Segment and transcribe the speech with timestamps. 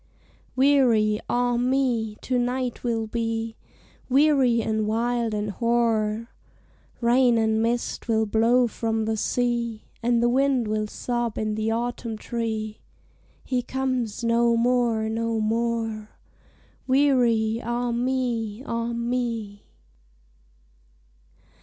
[0.55, 2.15] Weary, ah me!
[2.21, 3.55] to night will be,
[4.09, 6.29] Weary and wild and hoar;
[7.01, 11.69] Rain and mist will blow from the sea, And the wind will sob in the
[11.69, 12.79] autumn tree,
[13.47, 16.09] "_He comes no more, no more.
[16.87, 18.63] Weary, ah me!
[18.65, 19.67] ah me!